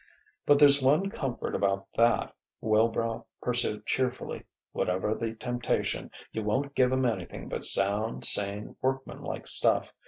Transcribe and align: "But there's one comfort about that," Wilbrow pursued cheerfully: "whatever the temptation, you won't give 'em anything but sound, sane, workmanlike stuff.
"But 0.47 0.57
there's 0.57 0.81
one 0.81 1.11
comfort 1.11 1.53
about 1.53 1.85
that," 1.95 2.33
Wilbrow 2.59 3.27
pursued 3.39 3.85
cheerfully: 3.85 4.45
"whatever 4.71 5.13
the 5.13 5.35
temptation, 5.35 6.09
you 6.31 6.41
won't 6.41 6.73
give 6.73 6.91
'em 6.91 7.05
anything 7.05 7.47
but 7.47 7.63
sound, 7.63 8.25
sane, 8.25 8.77
workmanlike 8.81 9.45
stuff. 9.45 9.93